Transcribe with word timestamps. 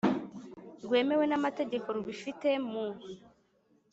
Rwemewe 0.83 1.25
n 1.27 1.33
amategeko 1.39 1.87
rubifite 1.95 2.49
mu 2.69 2.85